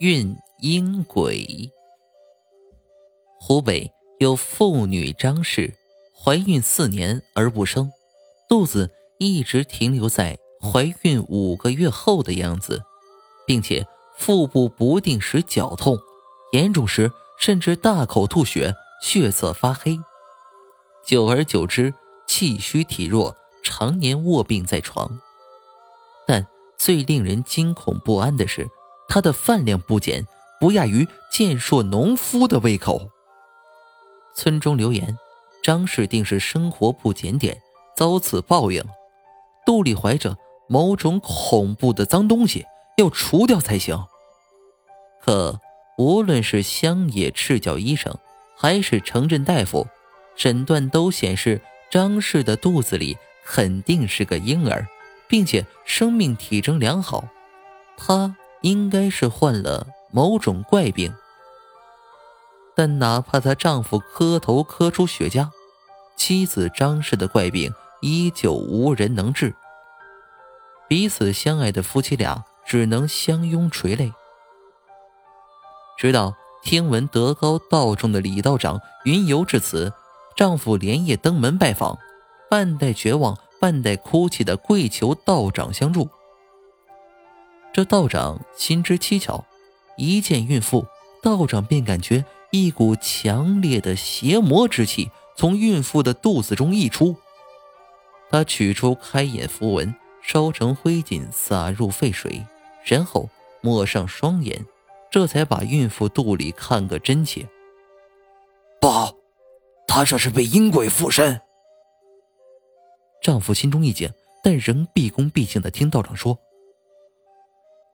[0.00, 1.68] 运阴鬼。
[3.40, 3.90] 湖北
[4.20, 5.74] 有妇女张氏，
[6.14, 7.90] 怀孕四年而不生，
[8.48, 8.88] 肚子
[9.18, 12.80] 一直停留在怀孕五个月后的样子，
[13.44, 13.84] 并且
[14.16, 15.98] 腹部不定时绞痛，
[16.52, 19.98] 严重时甚至大口吐血，血色发黑。
[21.04, 21.92] 久而久之，
[22.28, 25.18] 气虚体弱，常年卧病在床。
[26.24, 26.46] 但
[26.76, 28.68] 最令人惊恐不安的是。
[29.08, 30.26] 他的饭量不减，
[30.60, 33.10] 不亚于健硕农夫的胃口。
[34.36, 35.16] 村中流言，
[35.62, 37.60] 张氏定是生活不检点，
[37.96, 38.84] 遭此报应，
[39.66, 40.36] 肚里怀着
[40.68, 42.66] 某种恐怖的脏东西，
[42.98, 43.98] 要除掉才行。
[45.22, 45.58] 可
[45.96, 48.14] 无论是乡野赤脚医生，
[48.56, 49.88] 还是城镇大夫，
[50.36, 54.86] 诊断都显示张氏的肚子里肯定是个婴儿，
[55.26, 57.24] 并且生命体征良好。
[57.96, 58.36] 他。
[58.62, 61.14] 应该是患了某种怪病，
[62.74, 65.48] 但哪怕她丈夫磕头磕出血痂，
[66.16, 69.54] 妻子张氏的怪病依旧无人能治。
[70.88, 74.12] 彼此相爱的夫妻俩只能相拥垂泪。
[75.98, 79.92] 直到听闻德高道重的李道长云游至此，
[80.36, 81.98] 丈夫连夜登门拜访，
[82.48, 86.08] 半带绝望、半带哭泣的跪求道长相助。
[87.72, 89.44] 这道长心知蹊跷，
[89.96, 90.86] 一见孕妇，
[91.22, 97.16] 道长便感觉一股强烈的邪魔之气从孕妇的肚子中溢出。
[98.30, 102.44] 他取出开眼符文，烧成灰烬，撒入沸水，
[102.84, 103.28] 然后
[103.60, 104.64] 抹上双眼，
[105.10, 107.48] 这才把孕妇肚里看个真切。
[108.80, 109.14] 不好，
[109.86, 111.40] 他这是被阴鬼附身。
[113.22, 114.10] 丈夫心中一惊，
[114.42, 116.38] 但仍毕恭毕敬地听道长说。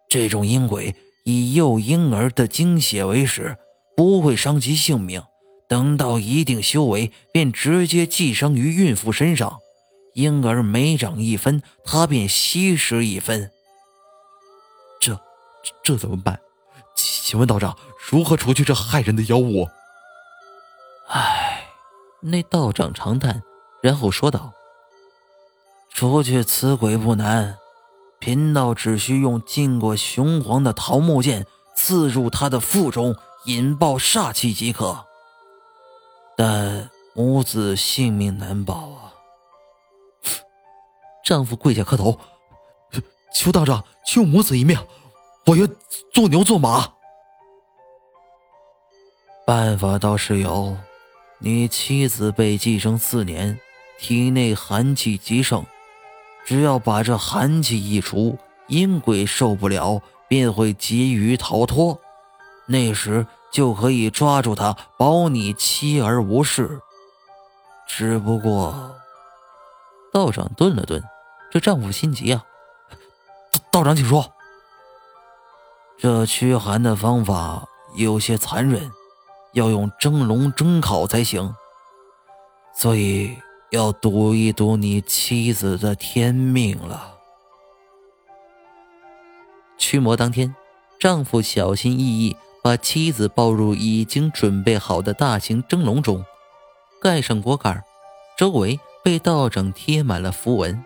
[0.08, 3.56] 这种阴鬼以幼婴儿的精血为食，
[3.96, 5.22] 不会伤及性命。
[5.66, 9.58] 等到一定修为，便直接寄生于孕妇身上。
[10.14, 13.50] 婴儿每长一分，他便吸食一分。
[15.00, 15.18] 这
[15.82, 16.38] 这怎么办？
[16.94, 17.76] 请问道长
[18.10, 19.68] 如何除去这害人的妖物？
[21.08, 21.66] 唉，
[22.20, 23.42] 那道长长叹，
[23.82, 24.52] 然后说道
[25.92, 27.58] ：“除去此鬼不难。”
[28.24, 31.46] 贫道只需用浸过雄黄的桃木剑
[31.76, 33.14] 刺入他的腹中，
[33.44, 35.04] 引爆煞气即可。
[36.34, 39.12] 但母子性命难保啊！
[41.22, 42.18] 丈夫跪下磕头，
[43.34, 44.78] 求道长救母子一命，
[45.44, 45.68] 我愿
[46.14, 46.94] 做牛做马。
[49.46, 50.74] 办法倒是有，
[51.40, 53.60] 你妻子被寄生四年，
[53.98, 55.62] 体内寒气极盛。
[56.44, 61.98] 只要把这寒气一除，阴鬼受不了，便会急于逃脱。
[62.66, 66.80] 那时就可以抓住他，保你妻儿无事。
[67.86, 68.94] 只不过，
[70.12, 71.02] 道长顿了顿，
[71.50, 72.44] 这丈夫心急啊。
[73.70, 74.30] 道长，请说。
[75.96, 77.66] 这驱寒的方法
[77.96, 78.90] 有些残忍，
[79.52, 81.54] 要用蒸笼蒸烤才行。
[82.76, 83.34] 所以。
[83.74, 87.18] 要赌一赌你妻子的天命了。
[89.76, 90.54] 驱魔当天，
[91.00, 96.24] 丈夫小心翼翼把妻子抱入已经准备好的大型蒸笼中，
[97.00, 97.82] 盖上锅盖，
[98.38, 100.84] 周围被道长贴满了符文。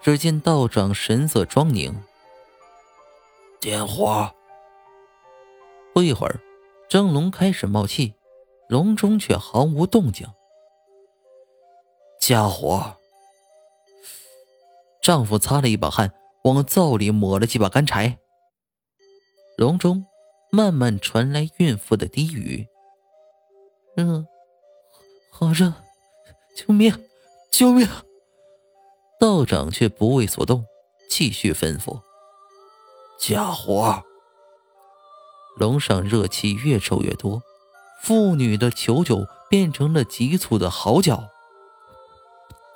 [0.00, 2.02] 只见道长神色庄凝，
[3.60, 4.30] 点火。
[5.92, 6.40] 不一会儿，
[6.88, 8.14] 蒸笼开始冒气，
[8.70, 10.26] 笼中却毫无动静。
[12.20, 12.96] 家伙！
[15.02, 16.12] 丈夫擦了一把汗，
[16.44, 18.18] 往灶里抹了几把干柴。
[19.56, 20.04] 笼中
[20.52, 22.68] 慢慢传来孕妇的低语
[23.96, 24.26] ：“热，
[25.30, 25.72] 好热，
[26.54, 26.94] 救命，
[27.50, 27.88] 救命！”
[29.18, 30.66] 道长却不为所动，
[31.08, 32.02] 继续吩咐
[33.18, 34.04] ：“家伙！”
[35.56, 37.42] 笼上热气越抽越多，
[38.02, 41.30] 妇女的求救变成了急促的嚎叫。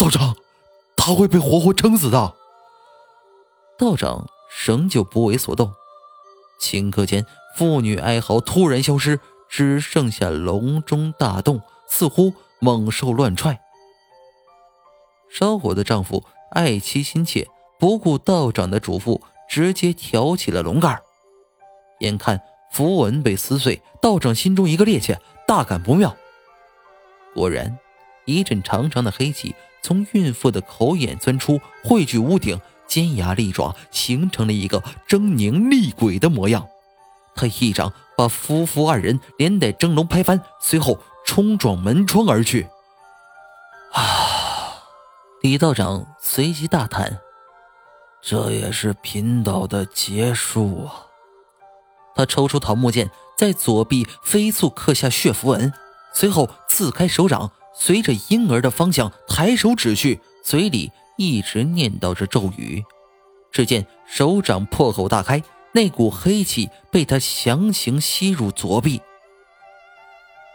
[0.05, 0.37] 道长，
[0.99, 2.35] 他会被活活撑死的。
[3.79, 4.27] 道长
[4.67, 5.73] 仍旧不为所动。
[6.61, 7.25] 顷刻间，
[7.57, 9.19] 妇女哀嚎突然消失，
[9.49, 13.59] 只剩下笼中大洞，似乎猛兽乱踹。
[15.31, 17.49] 烧火的丈夫爱妻心切，
[17.79, 21.01] 不顾道长的嘱咐，直接挑起了笼盖。
[22.01, 25.17] 眼看符文被撕碎，道长心中一个趔趄，
[25.49, 26.15] 大感不妙。
[27.35, 27.79] 果然，
[28.27, 29.55] 一阵长长的黑气。
[29.85, 36.67] 从孕妇的口眼钻出，汇聚屋顶，尖牙利爪，形成了一个狰狞厉鬼的模样。
[37.35, 42.67] 他一掌把夫妇二人连带蒸笼拍翻，随后冲撞门窗而去。
[43.93, 44.81] 啊！
[45.43, 47.19] 李道长随即大叹
[48.23, 51.13] ：“这也是贫道的劫数啊！”
[52.17, 55.71] 他抽出桃木剑，在左臂飞速刻下血符文，
[56.15, 62.83] 随后刺开手掌，随着婴儿的方向抬手指去，嘴里一直念叨着咒语。
[63.53, 65.43] 只见手掌破口大开。
[65.77, 69.03] 那股黑气被他强行吸入左臂，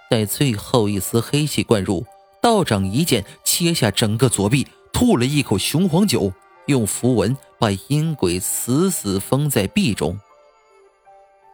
[0.10, 2.06] 在最后一丝黑气灌入，
[2.42, 6.32] 道长一剑切下整个左臂，吐了一口雄黄酒，
[6.68, 10.18] 用符文把阴鬼死死封在臂中。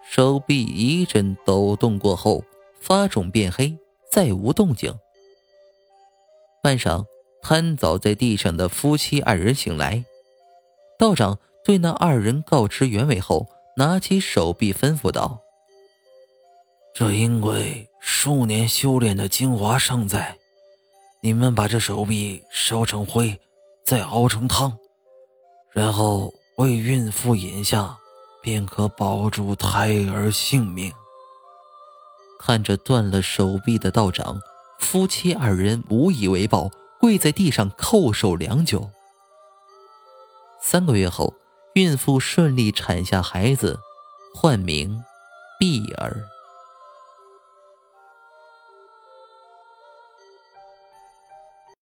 [0.07, 2.43] 手臂一阵抖动过后，
[2.79, 3.75] 发肿变黑，
[4.11, 4.93] 再无动静。
[6.65, 7.05] 半晌，
[7.43, 10.03] 瘫倒在地上的夫妻二人醒来，
[10.97, 13.47] 道长对那二人告知原委后。
[13.77, 15.41] 拿起手臂，吩咐道
[16.95, 20.37] ：“这阴鬼数年修炼的精华尚在，
[21.21, 23.37] 你们把这手臂烧成灰，
[23.83, 24.75] 再熬成汤，
[25.71, 27.95] 然后为孕妇饮下，
[28.41, 30.91] 便可保住胎儿性命。”
[32.39, 34.39] 看着断了手臂的道长，
[34.85, 38.91] 夫妻二人无以为报，跪在地上叩首良久。
[40.61, 41.33] 三个月后。
[41.73, 43.77] 孕妇顺利产下孩子，
[44.33, 45.03] 唤名
[45.59, 46.15] 碧儿。